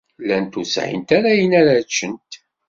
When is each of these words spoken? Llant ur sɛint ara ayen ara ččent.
Llant 0.21 0.57
ur 0.59 0.67
sɛint 0.75 1.09
ara 1.17 1.29
ayen 1.31 1.53
ara 1.59 1.85
ččent. 1.87 2.31